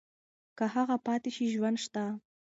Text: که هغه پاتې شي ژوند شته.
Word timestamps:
که 0.57 0.65
هغه 0.75 0.95
پاتې 1.05 1.29
شي 1.35 1.45
ژوند 1.53 1.77
شته. 1.85 2.03